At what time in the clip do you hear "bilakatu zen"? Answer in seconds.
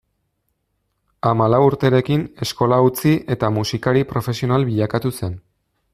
4.71-5.41